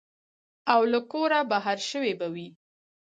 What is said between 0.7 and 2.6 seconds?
او له کوره بهر شوي به وي.